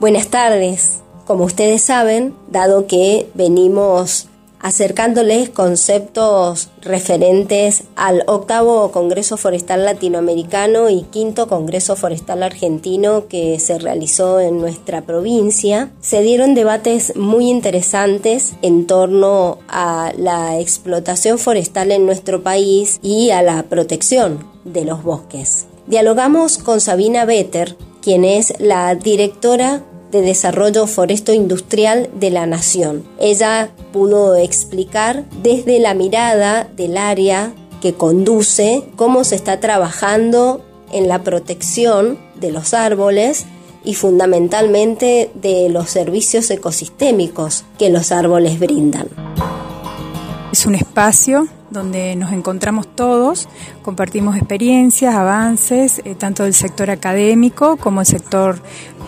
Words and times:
Buenas 0.00 0.28
tardes. 0.28 1.00
Como 1.26 1.44
ustedes 1.44 1.82
saben, 1.82 2.34
dado 2.48 2.86
que 2.86 3.28
venimos 3.34 4.28
acercándoles 4.58 5.50
conceptos 5.50 6.70
referentes 6.80 7.82
al 7.96 8.24
octavo 8.26 8.92
Congreso 8.92 9.36
Forestal 9.36 9.84
Latinoamericano 9.84 10.88
y 10.88 11.02
quinto 11.02 11.48
Congreso 11.48 11.96
Forestal 11.96 12.42
Argentino 12.42 13.28
que 13.28 13.58
se 13.58 13.78
realizó 13.78 14.40
en 14.40 14.58
nuestra 14.58 15.02
provincia, 15.02 15.90
se 16.00 16.22
dieron 16.22 16.54
debates 16.54 17.14
muy 17.14 17.50
interesantes 17.50 18.54
en 18.62 18.86
torno 18.86 19.58
a 19.68 20.14
la 20.16 20.58
explotación 20.58 21.38
forestal 21.38 21.92
en 21.92 22.06
nuestro 22.06 22.42
país 22.42 22.98
y 23.02 23.32
a 23.32 23.42
la 23.42 23.64
protección 23.64 24.46
de 24.64 24.86
los 24.86 25.02
bosques. 25.02 25.66
Dialogamos 25.86 26.56
con 26.56 26.80
Sabina 26.80 27.26
Better, 27.26 27.76
quien 28.00 28.24
es 28.24 28.54
la 28.60 28.94
directora 28.94 29.82
de 30.10 30.22
Desarrollo 30.22 30.86
Foresto 30.86 31.32
Industrial 31.32 32.08
de 32.14 32.30
la 32.30 32.46
Nación. 32.46 33.04
Ella 33.18 33.70
pudo 33.92 34.36
explicar 34.36 35.24
desde 35.42 35.78
la 35.78 35.94
mirada 35.94 36.68
del 36.76 36.96
área 36.96 37.52
que 37.80 37.94
conduce 37.94 38.84
cómo 38.96 39.24
se 39.24 39.36
está 39.36 39.60
trabajando 39.60 40.64
en 40.92 41.08
la 41.08 41.22
protección 41.22 42.18
de 42.40 42.52
los 42.52 42.74
árboles 42.74 43.46
y 43.84 43.94
fundamentalmente 43.94 45.30
de 45.34 45.68
los 45.70 45.88
servicios 45.88 46.50
ecosistémicos 46.50 47.64
que 47.78 47.90
los 47.90 48.12
árboles 48.12 48.58
brindan. 48.58 49.08
Es 50.52 50.66
un 50.66 50.74
espacio 50.74 51.48
donde 51.70 52.16
nos 52.16 52.32
encontramos 52.32 52.88
todos, 52.94 53.48
compartimos 53.82 54.36
experiencias, 54.36 55.14
avances, 55.14 56.02
eh, 56.04 56.16
tanto 56.16 56.42
del 56.42 56.54
sector 56.54 56.90
académico 56.90 57.76
como 57.76 58.00
el 58.00 58.06
sector 58.06 58.60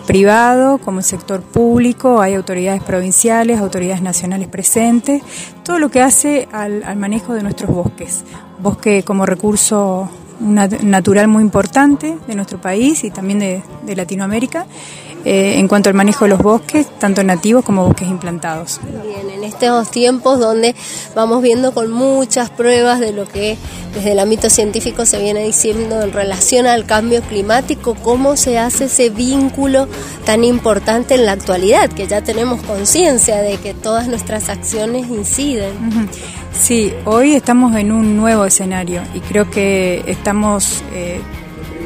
privado, 0.05 0.77
como 0.77 0.99
el 0.99 1.05
sector 1.05 1.41
público, 1.41 2.21
hay 2.21 2.33
autoridades 2.33 2.83
provinciales, 2.83 3.59
autoridades 3.59 4.01
nacionales 4.01 4.47
presentes, 4.47 5.21
todo 5.63 5.79
lo 5.79 5.89
que 5.89 6.01
hace 6.01 6.47
al, 6.51 6.95
manejo 6.97 7.33
de 7.33 7.43
nuestros 7.43 7.73
bosques. 7.73 8.23
Bosque 8.59 9.03
como 9.03 9.25
recurso 9.25 10.09
natural 10.39 11.27
muy 11.27 11.41
importante 11.41 12.17
de 12.27 12.35
nuestro 12.35 12.59
país 12.59 13.03
y 13.03 13.11
también 13.11 13.39
de, 13.39 13.63
de 13.85 13.95
Latinoamérica 13.95 14.65
eh, 15.25 15.57
en 15.57 15.67
cuanto 15.69 15.89
al 15.89 15.95
manejo 15.95 16.25
de 16.25 16.29
los 16.29 16.39
bosques, 16.39 16.87
tanto 16.99 17.23
nativos 17.23 17.63
como 17.63 17.85
bosques 17.85 18.09
implantados. 18.09 18.81
Bien, 18.83 19.29
en 19.29 19.43
estos 19.45 19.89
tiempos 19.89 20.39
donde 20.39 20.75
vamos 21.15 21.41
viendo 21.41 21.73
con 21.73 21.91
muchas 21.91 22.49
pruebas 22.49 22.99
de 22.99 23.13
lo 23.13 23.25
que 23.25 23.57
desde 23.95 24.11
el 24.11 24.19
ámbito 24.19 24.49
científico 24.49 25.05
se 25.05 25.21
viene 25.21 25.45
diciendo 25.45 26.01
en 26.01 26.11
relación 26.11 26.67
al 26.67 26.85
cambio 26.85 27.21
climático, 27.21 27.95
cómo 27.95 28.35
se 28.35 28.57
hace 28.57 28.85
ese 28.85 29.09
vínculo 29.09 29.87
tan 30.25 30.43
importante 30.43 31.15
en 31.15 31.25
la 31.25 31.31
actualidad, 31.31 31.89
que 31.89 32.07
ya 32.07 32.21
tenemos 32.21 32.61
conciencia 32.61 33.37
de 33.37 33.57
que 33.57 33.73
todas 33.73 34.07
nuestras 34.07 34.49
acciones 34.49 35.07
inciden. 35.07 35.71
Sí, 36.59 36.93
hoy 37.05 37.35
estamos 37.35 37.75
en 37.75 37.91
un 37.91 38.17
nuevo 38.17 38.45
escenario 38.45 39.01
y 39.13 39.21
creo 39.21 39.49
que 39.49 40.03
estamos... 40.07 40.83
Eh, 40.93 41.21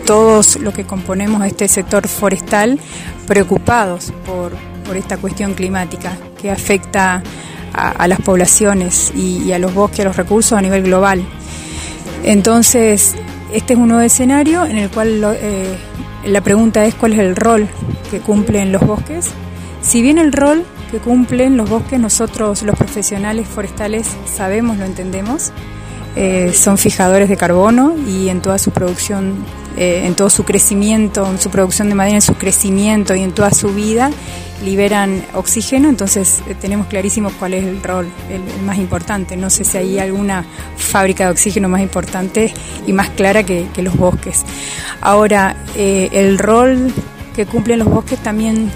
todos 0.06 0.56
los 0.62 0.74
que 0.74 0.86
componemos 0.86 1.46
este 1.46 1.68
sector 1.68 2.08
forestal 2.08 2.80
preocupados 3.28 4.12
por, 4.26 4.54
esta 4.96 5.18
cuestión 5.18 5.54
climática 5.54 6.18
que 6.42 6.50
afecta 6.50 7.22
a, 7.74 8.08
las 8.08 8.22
poblaciones 8.22 9.12
y, 9.14 9.52
a 9.52 9.60
los 9.60 9.74
bosques, 9.74 10.00
a 10.00 10.04
los 10.06 10.16
recursos 10.16 10.58
a 10.58 10.62
nivel 10.62 10.84
global. 10.84 11.22
Entonces, 12.24 13.16
este 13.54 13.74
es 13.74 13.80
un 13.80 13.90
nuevo 13.90 14.02
escenario 14.02 14.66
en 14.66 14.78
el 14.78 14.90
cual 14.90 15.22
eh, 15.42 15.78
la 16.26 16.40
pregunta 16.40 16.86
es 16.86 16.96
cuál 16.96 17.14
es 17.14 17.20
el 17.20 17.36
rol 17.36 17.68
que 18.10 18.22
cumplen 18.22 18.72
los 18.72 18.82
bosques. 18.88 19.30
Si 19.82 20.02
bien 20.02 20.18
el 20.18 20.32
rol 20.32 20.64
que 20.90 21.00
cumplen 21.00 21.58
los 21.58 21.70
bosques 21.70 22.00
nosotros 22.00 22.64
los 22.64 22.78
profesionales 22.78 23.46
forestales 23.46 24.08
sabemos, 24.26 24.78
lo 24.78 24.86
entendemos, 24.86 25.52
eh, 26.16 26.54
son 26.54 26.78
fijadores 26.78 27.28
de 27.30 27.36
carbono 27.38 27.94
y 28.08 28.30
en 28.30 28.42
toda 28.42 28.58
su 28.58 28.72
producción 28.72 29.36
eh, 29.78 30.08
en 30.08 30.16
todo 30.16 30.32
su 30.32 30.44
crecimiento, 30.44 31.30
en 31.30 31.40
su 31.40 31.52
producción 31.52 31.88
de 31.90 31.94
madera, 31.94 32.16
en 32.16 32.22
su 32.24 32.34
crecimiento 32.34 33.14
y 33.14 33.22
en 33.22 33.32
toda 33.32 33.52
su 33.52 33.70
vida, 33.76 34.10
liberan 34.64 35.24
oxígeno, 35.36 35.88
entonces 35.88 36.42
eh, 36.48 36.56
tenemos 36.60 36.88
clarísimo 36.88 37.32
cuál 37.38 37.54
es 37.54 37.64
el 37.64 37.84
rol, 37.84 38.08
el, 38.32 38.42
más 38.64 38.80
importante. 38.80 39.38
No 39.38 39.52
sé 39.52 39.64
si 39.64 39.78
hay 39.78 40.00
alguna 40.00 40.46
fábrica 40.78 41.26
de 41.26 41.32
oxígeno 41.32 41.70
más 41.70 41.82
importante 41.82 42.52
y 42.88 42.94
más 42.94 43.12
clara 43.12 43.44
que, 43.44 43.68
los 43.78 43.96
bosques. 43.96 44.46
Ahora, 45.00 45.56
eh, 45.76 46.10
el 46.12 46.40
rol 46.40 46.92
que 47.36 47.46
cumplen 47.46 47.78
los 47.78 47.88
bosques 47.88 48.18
también 48.18 48.72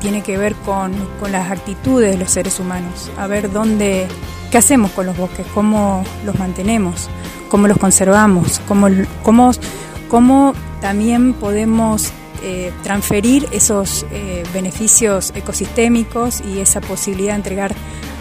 tiene 0.00 0.22
que 0.22 0.38
ver 0.38 0.54
con, 0.54 0.92
con, 1.18 1.32
las 1.32 1.50
actitudes 1.50 2.12
de 2.12 2.16
los 2.16 2.30
seres 2.30 2.60
humanos, 2.60 3.10
a 3.18 3.26
ver 3.26 3.50
dónde, 3.50 4.06
qué 4.52 4.58
hacemos 4.58 4.92
con 4.92 5.04
los 5.04 5.16
bosques, 5.16 5.44
cómo 5.52 6.04
los 6.24 6.38
mantenemos, 6.38 7.08
cómo 7.48 7.66
los 7.66 7.76
conservamos, 7.76 8.60
cómo, 8.66 8.88
cómo 9.22 9.52
cómo 10.14 10.54
también 10.80 11.32
podemos 11.32 12.12
eh, 12.44 12.70
transferir 12.84 13.48
esos 13.50 14.06
eh, 14.12 14.44
beneficios 14.54 15.32
ecosistémicos 15.34 16.40
y 16.40 16.60
esa 16.60 16.80
posibilidad 16.80 17.32
de 17.32 17.38
entregar 17.38 17.74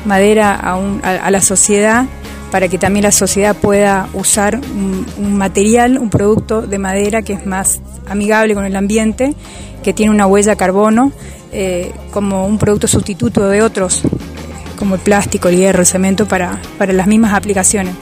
madera 0.04 0.56
a, 0.56 1.30
la 1.30 1.42
sociedad 1.42 2.08
para 2.50 2.68
que 2.68 2.80
también 2.80 3.04
la 3.04 3.12
sociedad 3.12 3.56
pueda 3.56 4.10
usar 4.16 4.60
un, 4.76 5.38
material, 5.38 6.00
un 6.00 6.10
producto 6.10 6.64
de 6.64 6.80
madera 6.80 7.22
que 7.22 7.34
es 7.34 7.46
más 7.46 7.80
amigable 8.10 8.56
con 8.56 8.66
el 8.66 8.76
ambiente, 8.76 9.36
que 9.84 9.94
tiene 9.94 10.12
una 10.12 10.26
huella 10.26 10.56
carbono, 10.56 11.12
eh, 11.52 11.92
como 12.10 12.48
un 12.48 12.58
producto 12.58 12.88
sustituto 12.88 13.48
de 13.50 13.62
otros, 13.62 14.02
como 14.80 14.96
el 14.96 15.02
plástico, 15.02 15.48
el 15.48 15.58
hierro, 15.58 15.82
el 15.82 15.86
cemento, 15.86 16.28
para, 16.28 16.60
para 16.80 16.92
las 16.92 17.06
mismas 17.06 17.36
aplicaciones. 17.36 17.94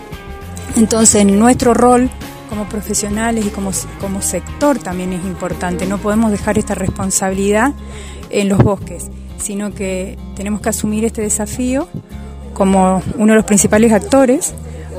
Entonces, 0.78 1.26
nuestro 1.26 1.74
rol 1.74 2.10
como 2.52 2.66
profesionales 2.66 3.46
y 3.46 3.50
como, 3.50 3.72
como 4.02 4.22
sector 4.22 4.78
también 4.78 5.14
es 5.14 5.24
importante. 5.24 5.86
No 5.86 6.00
podemos 6.00 6.32
dejar 6.32 6.58
esta 6.58 6.76
responsabilidad 6.76 7.72
en 8.30 8.50
los 8.50 8.58
bosques, 8.60 9.10
sino 9.38 9.74
que 9.74 10.18
tenemos 10.36 10.60
que 10.60 10.68
asumir 10.68 11.06
este 11.06 11.22
desafío 11.22 11.88
como 12.54 13.02
uno 13.16 13.32
de 13.32 13.38
los 13.38 13.46
principales 13.46 13.94
actores 13.94 14.54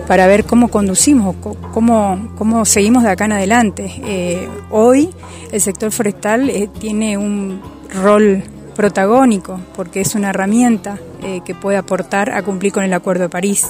para 0.09 0.27
ver 0.27 0.45
cómo 0.45 0.69
conducimos, 0.69 1.37
cómo, 1.75 2.33
cómo 2.39 2.65
seguimos 2.65 3.03
de 3.03 3.11
acá 3.11 3.27
en 3.27 3.33
adelante. 3.33 4.01
Eh, 4.03 4.49
hoy 4.71 5.11
el 5.53 5.61
sector 5.61 5.93
forestal 5.93 6.49
eh, 6.49 6.71
tiene 6.81 7.19
un 7.19 7.61
rol 8.03 8.43
protagónico 8.75 9.61
porque 9.77 10.01
es 10.01 10.15
una 10.15 10.31
herramienta 10.31 10.99
eh, 11.23 11.43
que 11.45 11.55
puede 11.55 11.77
aportar 11.77 12.31
a 12.31 12.43
cumplir 12.43 12.73
con 12.73 12.83
el 12.83 12.95
Acuerdo 12.95 13.25
de 13.25 13.29
París 13.29 13.69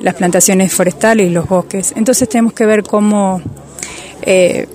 las 0.00 0.14
plantaciones 0.14 0.72
forestales 0.72 1.28
y 1.28 1.30
los 1.30 1.48
bosques. 1.48 1.92
Entonces 1.96 2.28
tenemos 2.28 2.52
que 2.52 2.66
ver 2.66 2.82
cómo 2.82 3.40
eh, 4.22 4.68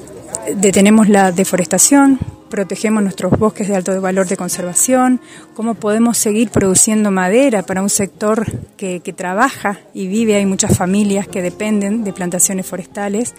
detenemos 0.56 1.10
la 1.10 1.32
deforestación, 1.32 2.20
protegemos 2.50 3.02
nuestros 3.02 3.32
bosques 3.40 3.68
de 3.68 3.76
alto 3.76 4.00
valor 4.00 4.28
de 4.28 4.38
conservación, 4.38 5.20
cómo 5.56 5.74
podemos 5.74 6.18
seguir 6.18 6.50
produciendo 6.50 7.10
madera 7.10 7.64
para 7.64 7.82
un 7.82 7.90
sector 7.90 8.46
que, 8.78 9.00
trabaja 9.16 9.80
y 9.94 10.08
vive, 10.08 10.36
hay 10.36 10.46
muchas 10.46 10.78
familias 10.78 11.28
que 11.28 11.42
dependen 11.42 12.04
de 12.04 12.14
plantaciones 12.14 12.66
forestales 12.66 13.34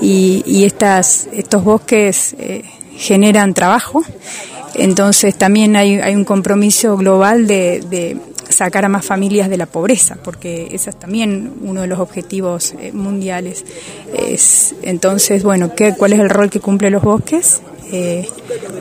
y, 0.00 0.64
estas, 0.64 1.28
estos 1.32 1.64
bosques 1.64 2.34
eh, 2.38 2.62
generan 2.96 3.52
trabajo. 3.52 4.02
Entonces 4.74 5.34
también 5.36 5.74
hay, 5.76 6.14
un 6.14 6.24
compromiso 6.24 6.96
global 6.96 7.46
de 7.46 8.16
sacar 8.56 8.86
a 8.86 8.88
más 8.88 9.04
familias 9.04 9.50
de 9.50 9.58
la 9.58 9.66
pobreza, 9.66 10.16
porque 10.24 10.68
ese 10.72 10.88
es 10.90 10.98
también 10.98 11.52
uno 11.62 11.82
de 11.82 11.86
los 11.86 11.98
objetivos 11.98 12.74
eh, 12.80 12.90
mundiales. 12.92 13.64
Es, 14.14 14.74
entonces, 14.82 15.42
bueno, 15.42 15.74
¿qué, 15.74 15.94
¿cuál 15.94 16.14
es 16.14 16.20
el 16.20 16.30
rol 16.30 16.48
que 16.48 16.60
cumplen 16.60 16.94
los 16.94 17.02
bosques? 17.02 17.60
Eh, 17.92 18.26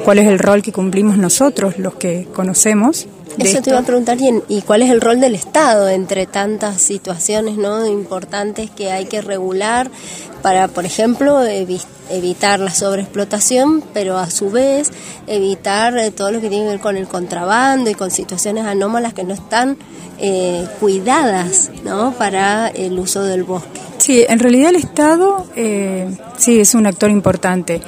¿Cuál 0.05 0.19
es 0.19 0.27
el 0.27 0.39
rol 0.39 0.61
que 0.61 0.71
cumplimos 0.71 1.17
nosotros, 1.17 1.77
los 1.77 1.95
que 1.95 2.25
conocemos? 2.33 3.05
Eso 3.37 3.61
te 3.61 3.71
iba 3.71 3.79
a 3.79 3.83
preguntar, 3.83 4.17
¿y 4.47 4.61
cuál 4.61 4.81
es 4.81 4.89
el 4.89 5.01
rol 5.01 5.19
del 5.19 5.35
Estado 5.35 5.89
entre 5.89 6.25
tantas 6.25 6.81
situaciones 6.81 7.57
no 7.57 7.85
importantes 7.85 8.71
que 8.71 8.91
hay 8.91 9.05
que 9.05 9.21
regular 9.21 9.91
para, 10.41 10.69
por 10.69 10.85
ejemplo, 10.85 11.43
evitar 11.43 11.94
la 12.09 12.69
sobreexplotación, 12.69 13.83
pero 13.93 14.17
a 14.17 14.29
su 14.29 14.51
vez 14.51 14.91
evitar 15.27 15.97
eh, 15.97 16.11
todo 16.11 16.31
lo 16.31 16.41
que 16.41 16.49
tiene 16.49 16.65
que 16.65 16.71
ver 16.71 16.79
con 16.79 16.97
el 16.97 17.07
contrabando 17.07 17.89
y 17.89 17.95
con 17.95 18.11
situaciones 18.11 18.65
anómalas 18.65 19.13
que 19.13 19.23
no 19.23 19.33
están 19.33 19.77
eh, 20.19 20.67
cuidadas 20.79 21.71
¿no? 21.83 22.13
para 22.13 22.67
el 22.69 22.97
uso 22.99 23.23
del 23.23 23.43
bosque? 23.43 23.81
Sí, 23.97 24.23
en 24.27 24.39
realidad 24.39 24.69
el 24.69 24.75
Estado 24.75 25.47
eh, 25.55 26.07
sí 26.37 26.59
es 26.59 26.75
un 26.75 26.85
actor 26.85 27.09
importante. 27.09 27.81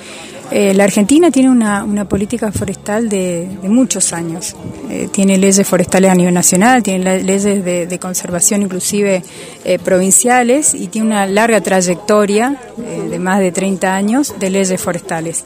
Eh, 0.49 0.73
la 0.73 0.85
Argentina 0.85 1.29
tiene 1.29 1.49
una, 1.49 1.83
una 1.83 2.07
política 2.07 2.51
forestal 2.51 3.09
de, 3.09 3.49
muchos 3.63 4.13
años. 4.13 4.55
Eh, 4.89 5.09
tiene 5.11 5.37
leyes 5.37 5.67
forestales 5.67 6.09
a 6.09 6.15
nivel 6.15 6.33
nacional, 6.33 6.83
tiene 6.83 7.21
leyes 7.21 7.65
de, 7.65 7.99
conservación 7.99 8.61
inclusive 8.61 9.23
eh, 9.65 9.79
provinciales 9.79 10.73
y 10.73 10.87
tiene 10.87 11.07
una 11.07 11.25
larga 11.25 11.59
trayectoria 11.61 12.55
de 12.77 13.19
más 13.19 13.39
de 13.39 13.51
30 13.51 13.93
años 13.93 14.35
de 14.39 14.49
leyes 14.49 14.79
forestales. 14.79 15.43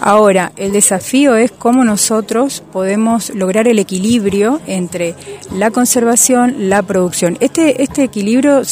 Ahora, 0.00 0.52
el 0.56 0.72
desafío 0.72 1.34
es 1.34 1.50
cómo 1.50 1.84
nosotros 1.84 2.62
podemos 2.72 3.30
lograr 3.34 3.66
el 3.68 3.78
equilibrio 3.78 4.60
entre 4.66 5.14
la 5.52 5.70
conservación, 5.70 6.70
la 6.70 6.82
producción. 6.82 7.36
Este, 7.40 7.82
este 7.82 8.04
equilibrio 8.04 8.62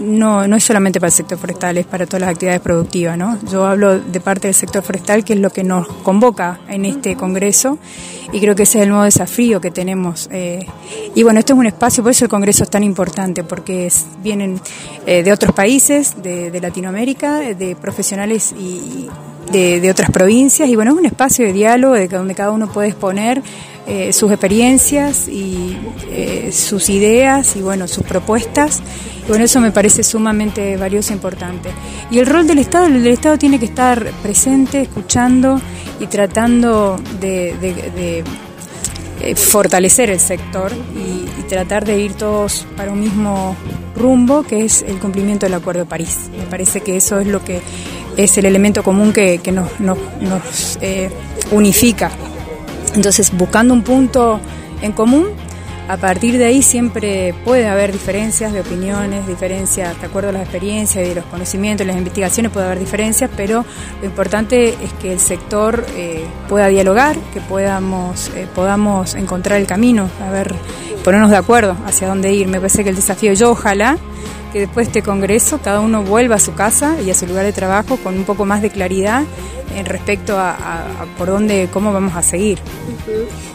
no, 0.00 0.46
no 0.46 0.56
es 0.56 0.64
solamente 0.64 1.00
para 1.00 1.08
el 1.08 1.14
sector 1.14 1.38
forestal, 1.38 1.78
es 1.78 1.86
para 1.86 2.06
todas 2.06 2.20
las 2.22 2.30
actividades 2.30 2.60
productivas. 2.60 3.16
¿no? 3.16 3.38
Yo 3.50 3.66
hablo 3.66 3.98
de 3.98 4.20
parte 4.20 4.48
del 4.48 4.54
sector 4.54 4.82
forestal, 4.82 5.24
que 5.24 5.34
es 5.34 5.40
lo 5.40 5.50
que 5.50 5.64
nos 5.64 5.88
convoca 6.02 6.60
en 6.68 6.84
este 6.84 7.16
Congreso, 7.16 7.78
y 8.32 8.40
creo 8.40 8.54
que 8.54 8.64
ese 8.64 8.78
es 8.78 8.82
el 8.84 8.88
nuevo 8.88 9.04
desafío 9.04 9.60
que 9.60 9.70
tenemos. 9.70 10.28
Eh, 10.32 10.66
y 11.14 11.22
bueno, 11.22 11.40
esto 11.40 11.52
es 11.52 11.58
un 11.58 11.66
espacio, 11.66 12.02
por 12.02 12.12
eso 12.12 12.24
el 12.24 12.30
Congreso 12.30 12.64
es 12.64 12.70
tan 12.70 12.82
importante, 12.82 13.44
porque 13.44 13.90
vienen 14.22 14.60
eh, 15.06 15.22
de 15.22 15.32
otros 15.32 15.54
países, 15.54 16.22
de, 16.22 16.50
de 16.50 16.60
Latinoamérica, 16.60 17.40
de 17.40 17.76
profesionales 17.76 18.52
y 18.58 19.08
de, 19.50 19.90
otras 19.90 20.10
provincias, 20.10 20.68
y 20.68 20.76
bueno, 20.76 20.92
es 20.92 20.98
un 20.98 21.06
espacio 21.06 21.46
de 21.46 21.52
diálogo 21.52 21.94
de 21.94 22.08
donde 22.08 22.34
cada 22.34 22.50
uno 22.50 22.70
puede 22.72 22.88
exponer 22.88 23.42
eh, 23.86 24.12
sus 24.12 24.30
experiencias 24.32 25.28
y 25.28 25.76
eh, 26.10 26.50
sus 26.52 26.90
ideas 26.90 27.56
y 27.56 27.62
bueno, 27.62 27.86
sus 27.86 28.04
propuestas. 28.04 28.82
Y 29.24 29.28
bueno, 29.28 29.44
eso 29.44 29.60
me 29.60 29.70
parece 29.70 30.02
sumamente 30.02 30.76
valioso 30.76 31.12
e 31.12 31.16
importante. 31.16 31.70
Y 32.10 32.18
el 32.18 32.26
rol 32.26 32.46
del 32.46 32.58
Estado, 32.58 32.86
el 32.86 33.02
del 33.02 33.12
Estado 33.12 33.38
tiene 33.38 33.58
que 33.58 33.66
estar 33.66 34.04
presente, 34.22 34.82
escuchando 34.82 35.60
y 36.00 36.06
tratando 36.06 37.00
de, 37.20 38.24
eh, 39.20 39.34
fortalecer 39.34 40.10
el 40.10 40.20
sector 40.20 40.72
y, 40.72 41.24
tratar 41.46 41.84
de 41.84 42.00
ir 42.00 42.14
todos 42.14 42.66
para 42.76 42.90
un 42.90 42.98
mismo 42.98 43.54
rumbo, 43.94 44.42
que 44.42 44.64
es 44.64 44.82
el 44.82 44.98
cumplimiento 44.98 45.46
del 45.46 45.54
Acuerdo 45.54 45.82
de 45.82 45.86
París. 45.86 46.28
Me 46.36 46.44
parece 46.46 46.80
que 46.80 46.96
eso 46.96 47.20
es 47.20 47.28
lo 47.28 47.44
que 47.44 47.60
es 48.16 48.38
el 48.38 48.46
elemento 48.46 48.82
común 48.82 49.12
que, 49.12 49.40
nos, 49.52 49.78
nos, 49.80 49.98
nos 50.20 50.78
unifica 51.50 52.10
entonces, 52.96 53.30
buscando 53.36 53.74
un 53.74 53.82
punto 53.82 54.40
en 54.80 54.92
común, 54.92 55.26
a 55.86 55.98
partir 55.98 56.38
de 56.38 56.46
ahí 56.46 56.62
siempre 56.62 57.34
puede 57.44 57.68
haber 57.68 57.92
diferencias 57.92 58.54
de 58.54 58.60
opiniones, 58.60 59.26
diferencias 59.26 60.00
de 60.00 60.06
acuerdo 60.06 60.30
a 60.30 60.32
las 60.32 60.42
experiencias 60.42 61.06
y 61.06 61.14
los 61.14 61.24
conocimientos, 61.26 61.86
las 61.86 61.96
investigaciones 61.96 62.50
puede 62.50 62.66
haber 62.66 62.80
diferencias, 62.80 63.30
pero 63.36 63.66
lo 64.00 64.06
importante 64.06 64.70
es 64.70 64.92
que 64.94 65.12
el 65.12 65.20
sector 65.20 65.84
eh, 65.94 66.24
pueda 66.48 66.68
dialogar, 66.68 67.16
que 67.34 67.40
podamos, 67.42 68.30
eh, 68.34 68.48
podamos 68.52 69.14
encontrar 69.14 69.60
el 69.60 69.66
camino, 69.66 70.08
a 70.26 70.30
ver, 70.30 70.54
ponernos 71.04 71.30
de 71.30 71.36
acuerdo 71.36 71.76
hacia 71.86 72.08
dónde 72.08 72.32
ir. 72.32 72.48
Me 72.48 72.58
parece 72.58 72.82
que 72.82 72.90
el 72.90 72.96
desafío, 72.96 73.34
yo 73.34 73.50
ojalá 73.50 73.98
que 74.56 74.60
después 74.60 74.86
de 74.86 75.00
este 75.00 75.02
congreso 75.02 75.60
cada 75.62 75.80
uno 75.80 76.02
vuelva 76.02 76.36
a 76.36 76.38
su 76.38 76.54
casa 76.54 76.96
y 77.04 77.10
a 77.10 77.14
su 77.14 77.26
lugar 77.26 77.44
de 77.44 77.52
trabajo 77.52 77.98
con 77.98 78.16
un 78.16 78.24
poco 78.24 78.46
más 78.46 78.62
de 78.62 78.70
claridad 78.70 79.24
en 79.76 79.84
respecto 79.84 80.38
a, 80.38 80.86
por 81.18 81.28
dónde, 81.28 81.68
cómo 81.70 81.92
vamos 81.92 82.16
a 82.16 82.22
seguir. 82.22 82.58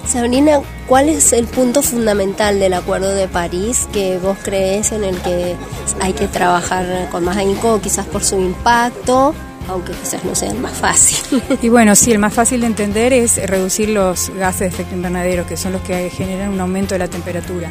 Sabrina, 0.06 0.62
¿cuál 0.86 1.10
es 1.10 1.34
el 1.34 1.48
punto 1.48 1.82
fundamental 1.82 2.60
del 2.60 2.76
Acuerdo 2.76 3.16
de 3.16 3.28
París 3.28 3.88
que 3.92 4.20
vos 4.20 4.38
crees 4.44 4.92
en 4.92 5.04
el 5.04 5.18
que 5.24 5.56
hay 6.00 6.14
que 6.14 6.28
trabajar 6.28 7.10
con 7.10 7.26
más 7.26 7.36
ahínco, 7.36 7.82
quizás 7.82 8.06
por 8.06 8.24
su 8.24 8.40
impacto? 8.40 9.34
Aunque 9.68 9.94
quizás 9.94 10.24
no 10.24 10.36
sea 10.36 10.52
el 10.52 10.60
más 10.60 10.74
fácil. 10.74 11.42
Y 11.62 11.70
bueno, 11.70 11.96
sí, 11.96 12.12
el 12.12 12.20
más 12.20 12.34
fácil 12.34 12.62
de 12.62 12.68
entender 12.68 13.14
es 13.14 13.38
reducir 13.48 13.90
los 13.90 14.30
gases 14.32 14.60
de 14.60 14.68
efecto 14.68 14.96
invernadero, 14.96 15.46
que 15.46 15.58
son 15.58 15.74
los 15.74 15.82
que 15.82 16.10
generan 16.10 16.50
un 16.50 16.60
aumento 16.60 16.96
de 16.96 17.00
la 17.00 17.08
temperatura. 17.08 17.70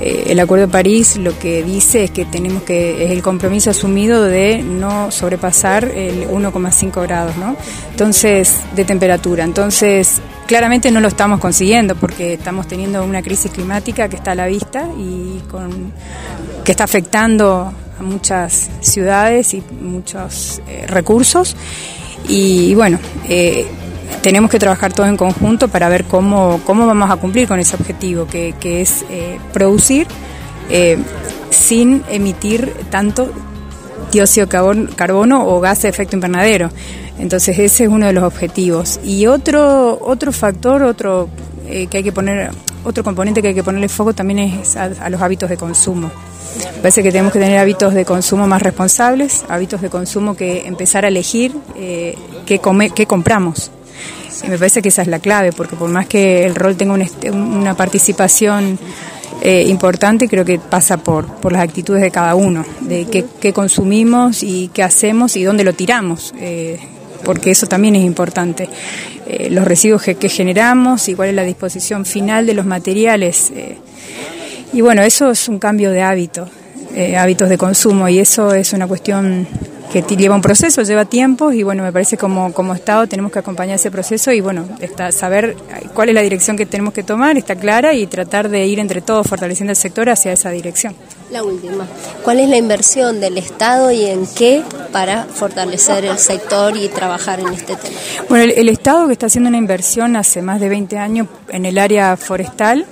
Eh, 0.00 0.26
el 0.28 0.38
Acuerdo 0.38 0.66
de 0.66 0.72
París 0.72 1.16
lo 1.16 1.36
que 1.38 1.64
dice 1.64 2.04
es 2.04 2.10
que 2.12 2.24
tenemos 2.24 2.62
que, 2.62 3.04
es 3.06 3.10
el 3.10 3.20
compromiso 3.20 3.70
asumido 3.70 4.22
de 4.22 4.62
no 4.62 5.10
sobrepasar 5.10 5.84
el 5.86 6.28
1,5 6.28 7.02
grados, 7.02 7.36
¿no? 7.36 7.56
Entonces, 7.90 8.54
de 8.76 8.84
temperatura. 8.84 9.42
Entonces, 9.42 10.20
claramente 10.46 10.90
no 10.92 11.00
lo 11.00 11.08
estamos 11.08 11.40
consiguiendo 11.40 11.96
porque 11.96 12.34
estamos 12.34 12.68
teniendo 12.68 13.02
una 13.02 13.22
crisis 13.22 13.50
climática 13.50 14.08
que 14.08 14.16
está 14.16 14.32
a 14.32 14.34
la 14.36 14.46
vista 14.46 14.88
y 14.96 15.42
con, 15.50 15.92
que 16.64 16.70
está 16.70 16.84
afectando 16.84 17.72
a 17.98 18.02
muchas 18.02 18.70
ciudades 18.80 19.54
y 19.54 19.62
muchos 19.80 20.60
eh, 20.68 20.86
recursos. 20.86 21.56
Y, 22.26 22.74
bueno, 22.74 22.98
eh, 23.28 23.66
tenemos 24.22 24.50
que 24.50 24.58
trabajar 24.58 24.92
todo 24.92 25.06
en 25.06 25.16
conjunto 25.16 25.68
para 25.68 25.88
ver 25.88 26.04
cómo, 26.04 26.60
cómo 26.64 26.86
vamos 26.86 27.10
a 27.10 27.16
cumplir 27.16 27.48
con 27.48 27.58
ese 27.58 27.76
objetivo, 27.76 28.26
que, 28.26 28.54
que 28.60 28.80
es 28.82 29.04
eh, 29.10 29.38
producir 29.52 30.06
eh, 30.70 30.98
sin 31.50 32.02
emitir 32.10 32.72
tanto 32.90 33.32
dióxido 34.12 34.46
de 34.46 34.94
carbono 34.94 35.46
o 35.46 35.60
gas 35.60 35.82
de 35.82 35.88
efecto 35.88 36.16
invernadero. 36.16 36.70
Entonces 37.18 37.58
ese 37.58 37.84
es 37.84 37.90
uno 37.90 38.06
de 38.06 38.12
los 38.12 38.24
objetivos. 38.24 39.00
Y 39.04 39.26
otro, 39.26 39.98
otro 40.00 40.32
factor, 40.32 40.82
otro 40.82 41.28
que 41.66 41.98
hay 41.98 42.02
que 42.02 42.12
poner, 42.12 42.50
otro 42.84 43.04
componente 43.04 43.42
que 43.42 43.48
hay 43.48 43.54
que 43.54 43.62
ponerle 43.62 43.88
foco 43.88 44.14
también 44.14 44.38
es 44.38 44.76
a, 44.76 45.10
los 45.10 45.20
hábitos 45.20 45.50
de 45.50 45.56
consumo. 45.56 46.10
Parece 46.80 47.02
que 47.02 47.10
tenemos 47.10 47.32
que 47.32 47.38
tener 47.38 47.58
hábitos 47.58 47.94
de 47.94 48.04
consumo 48.04 48.46
más 48.46 48.62
responsables, 48.62 49.44
hábitos 49.48 49.80
de 49.80 49.90
consumo 49.90 50.36
que 50.36 50.66
empezar 50.66 51.04
a 51.04 51.08
elegir 51.08 51.54
eh, 51.76 52.16
qué, 52.46 52.60
qué 52.94 53.06
compramos. 53.06 53.70
Y 54.44 54.48
me 54.48 54.58
parece 54.58 54.82
que 54.82 54.88
esa 54.88 55.02
es 55.02 55.08
la 55.08 55.18
clave, 55.18 55.52
porque 55.52 55.76
por 55.76 55.90
más 55.90 56.06
que 56.06 56.44
el 56.46 56.54
rol 56.54 56.76
tenga 56.76 56.94
una 57.32 57.74
participación 57.74 58.78
eh, 59.40 59.64
importante, 59.68 60.28
creo 60.28 60.44
que 60.44 60.58
pasa 60.58 60.96
por, 60.96 61.26
por 61.26 61.52
las 61.52 61.62
actitudes 61.62 62.02
de 62.02 62.10
cada 62.10 62.34
uno, 62.34 62.64
de 62.80 63.06
qué, 63.06 63.52
consumimos 63.52 64.42
y 64.42 64.68
qué 64.68 64.82
hacemos 64.82 65.36
y 65.36 65.44
dónde 65.44 65.64
lo 65.64 65.72
tiramos. 65.74 66.34
Eh, 66.38 66.78
porque 67.24 67.50
eso 67.50 67.66
también 67.66 67.94
es 67.96 68.04
importante. 68.04 68.68
Eh, 69.26 69.48
los 69.50 69.64
residuos 69.64 70.02
que, 70.02 70.28
generamos 70.28 71.08
y 71.08 71.14
cuál 71.14 71.30
es 71.30 71.34
la 71.34 71.42
disposición 71.42 72.04
final 72.04 72.46
de 72.46 72.54
los 72.54 72.66
materiales. 72.66 73.52
Y 74.72 74.80
bueno, 74.80 75.02
eso 75.02 75.30
es 75.30 75.48
un 75.48 75.58
cambio 75.58 75.90
de 75.90 76.02
hábito, 76.02 76.48
hábitos 77.16 77.48
de 77.48 77.58
consumo, 77.58 78.08
y 78.08 78.18
eso 78.18 78.54
es 78.54 78.72
una 78.72 78.86
cuestión 78.86 79.46
que 79.88 80.02
lleva 80.02 80.34
un 80.34 80.42
proceso, 80.42 80.82
lleva 80.82 81.06
tiempo 81.06 81.50
y 81.50 81.62
bueno, 81.62 81.82
me 81.82 81.92
parece 81.92 82.18
como, 82.18 82.52
como 82.52 82.74
Estado 82.74 83.06
tenemos 83.06 83.32
que 83.32 83.38
acompañar 83.38 83.76
ese 83.76 83.90
proceso 83.90 84.32
y 84.32 84.40
bueno, 84.40 84.68
está, 84.80 85.10
saber 85.12 85.56
cuál 85.94 86.10
es 86.10 86.14
la 86.14 86.20
dirección 86.20 86.56
que 86.56 86.66
tenemos 86.66 86.92
que 86.92 87.02
tomar, 87.02 87.38
está 87.38 87.56
clara 87.56 87.94
y 87.94 88.06
tratar 88.06 88.48
de 88.50 88.66
ir 88.66 88.78
entre 88.80 89.00
todos 89.00 89.26
fortaleciendo 89.26 89.70
el 89.70 89.76
sector 89.76 90.10
hacia 90.10 90.32
esa 90.32 90.50
dirección. 90.50 90.94
La 91.30 91.42
última, 91.42 91.86
¿cuál 92.22 92.40
es 92.40 92.48
la 92.48 92.56
inversión 92.56 93.20
del 93.20 93.38
Estado 93.38 93.90
y 93.90 94.04
en 94.04 94.26
qué 94.26 94.62
para 94.92 95.24
fortalecer 95.24 96.04
el 96.04 96.18
sector 96.18 96.76
y 96.76 96.88
trabajar 96.88 97.40
en 97.40 97.48
este 97.48 97.76
tema? 97.76 97.96
Bueno, 98.28 98.52
el, 98.54 98.68
Estado 98.68 99.06
que 99.06 99.12
está 99.12 99.26
haciendo 99.26 99.48
una 99.48 99.58
inversión 99.58 100.16
hace 100.16 100.42
más 100.42 100.60
de 100.60 100.68
20 100.68 100.98
años 100.98 101.28
en 101.48 101.66
el 101.66 101.78
área 101.78 102.16
forestal, 102.16 102.86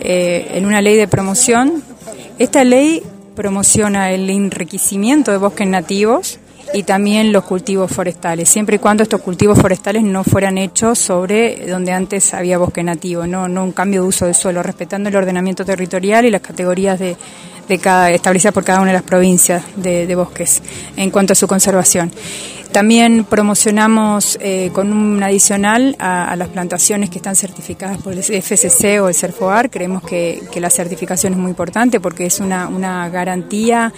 eh, 0.00 0.52
en 0.54 0.66
una 0.66 0.80
ley 0.80 0.96
de 0.96 1.08
promoción. 1.08 1.82
Esta 2.38 2.64
ley 2.64 3.02
promociona 3.34 4.10
el 4.10 4.28
enriquecimiento 4.28 5.30
de 5.30 5.38
bosques 5.38 5.66
nativos 5.66 6.38
y 6.72 6.84
también 6.84 7.32
los 7.32 7.44
cultivos 7.44 7.90
forestales, 7.90 8.48
siempre 8.48 8.76
y 8.76 8.78
cuando 8.78 9.02
estos 9.02 9.20
cultivos 9.22 9.58
forestales 9.58 10.02
no 10.02 10.24
fueran 10.24 10.58
hechos 10.58 10.98
sobre 10.98 11.66
donde 11.66 11.92
antes 11.92 12.32
había 12.32 12.58
bosque 12.58 12.82
nativo, 12.82 13.26
no, 13.26 13.48
no 13.48 13.64
un 13.64 13.72
cambio 13.72 14.02
de 14.02 14.08
uso 14.08 14.26
del 14.26 14.34
suelo, 14.34 14.62
respetando 14.62 15.08
el 15.08 15.16
ordenamiento 15.16 15.64
territorial 15.64 16.24
y 16.24 16.30
las 16.30 16.40
categorías 16.40 16.98
de, 16.98 17.16
de 17.68 17.78
cada, 17.78 18.10
establecidas 18.10 18.54
por 18.54 18.64
cada 18.64 18.80
una 18.80 18.88
de 18.88 18.94
las 18.94 19.02
provincias 19.02 19.62
de, 19.76 20.06
de 20.06 20.14
bosques 20.14 20.62
en 20.96 21.10
cuanto 21.10 21.32
a 21.32 21.36
su 21.36 21.48
conservación. 21.48 22.12
También 22.72 23.24
promocionamos 23.24 24.38
eh, 24.40 24.70
con 24.72 24.92
un 24.92 25.20
adicional 25.22 25.96
a, 25.98 26.36
las 26.36 26.48
plantaciones 26.48 27.10
que 27.10 27.18
están 27.18 27.34
certificadas 27.34 27.98
por 27.98 28.12
el 28.12 28.22
FCC 28.22 29.02
o 29.02 29.08
el 29.08 29.14
CERFOAR. 29.14 29.70
Creemos 29.70 30.04
que, 30.04 30.40
la 30.54 30.70
certificación 30.70 31.32
es 31.32 31.38
muy 31.38 31.50
importante 31.50 31.98
porque 31.98 32.26
es 32.26 32.38
una, 32.38 32.68
una 32.68 33.08
garantía, 33.08 33.92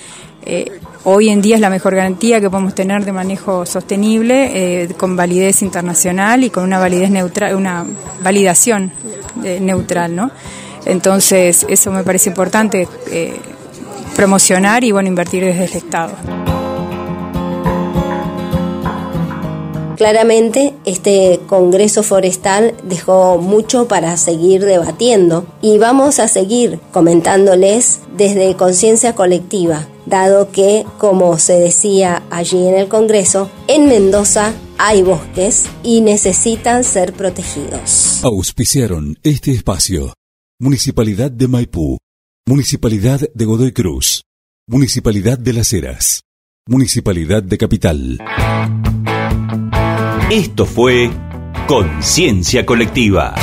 eh, 0.47 0.71
hoy 1.05 1.29
en 1.29 1.43
día 1.43 1.57
es 1.57 1.61
la 1.61 1.69
mejor 1.69 1.95
garantía 1.95 2.41
que 2.41 2.49
podemos 2.49 2.75
tener 2.75 3.05
de 3.05 3.12
manejo 3.12 3.67
sostenible, 3.67 4.85
eh, 4.85 4.88
con 4.97 5.17
validez 5.17 5.61
internacional 5.62 6.43
y 6.43 6.50
con 6.50 6.64
una 6.64 6.79
validez 6.79 7.11
neutral, 7.11 7.55
una 7.57 7.85
validación 8.23 8.91
neutral, 9.61 10.14
¿no? 10.17 10.31
Entonces, 10.87 11.67
eso 11.69 11.91
me 11.91 12.05
parece 12.05 12.31
importante 12.31 12.88
promocionar 14.17 14.85
y 14.85 14.93
bueno, 14.93 15.09
invertir 15.09 15.45
desde 15.45 15.64
el 15.64 15.73
Estado. 15.73 16.62
Claramente 20.02 20.75
este 20.85 21.38
Congreso 21.47 22.02
Forestal 22.02 22.75
dejó 22.82 23.38
mucho 23.38 23.87
para 23.87 24.16
seguir 24.16 24.64
debatiendo 24.64 25.47
y 25.62 25.78
vamos 25.78 26.18
a 26.18 26.26
seguir 26.26 26.80
comentándoles 26.90 28.00
desde 28.16 28.56
conciencia 28.56 29.14
colectiva, 29.14 29.87
dado 30.06 30.50
que, 30.50 30.85
como 30.99 31.38
se 31.38 31.52
decía 31.52 32.25
allí 32.30 32.66
en 32.66 32.75
el 32.75 32.88
Congreso, 32.88 33.49
en 33.68 33.87
Mendoza 33.87 34.52
hay 34.76 35.02
bosques 35.02 35.66
y 35.85 36.00
necesitan 36.00 36.82
ser 36.82 37.12
protegidos. 37.12 38.25
Auspiciaron 38.25 39.16
este 39.23 39.52
espacio. 39.52 40.14
Municipalidad 40.59 41.30
de 41.30 41.47
Maipú, 41.47 41.99
Municipalidad 42.44 43.21
de 43.32 43.44
Godoy 43.44 43.71
Cruz, 43.71 44.25
Municipalidad 44.66 45.38
de 45.38 45.52
Las 45.52 45.73
Heras, 45.73 46.23
Municipalidad 46.66 47.44
de 47.44 47.56
Capital. 47.56 48.18
Esto 50.33 50.65
fue 50.65 51.11
Conciencia 51.67 52.65
Colectiva. 52.65 53.35